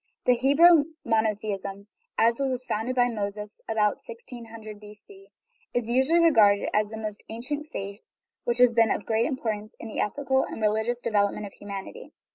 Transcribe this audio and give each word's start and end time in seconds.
The 0.25 0.33
Hebrew 0.33 0.85
monotheism, 1.05 1.85
as 2.17 2.39
it 2.39 2.49
was 2.49 2.65
founded 2.65 2.95
by 2.95 3.07
Moses 3.07 3.61
(about 3.69 3.97
1600 4.03 4.79
B.C.), 4.79 5.27
is 5.75 5.87
usually 5.89 6.17
regarded 6.19 6.71
as 6.75 6.89
the 6.89 7.15
ancient 7.29 7.67
faith 7.71 8.01
which 8.43 8.57
has 8.57 8.73
been 8.73 8.89
of 8.89 9.01
the 9.01 9.05
greatest 9.05 9.29
importance 9.29 9.75
in 9.79 9.89
the 9.89 9.99
ethical 9.99 10.43
and 10.45 10.59
religious 10.59 11.01
development 11.01 11.45
of 11.45 11.53
humanity. 11.53 12.13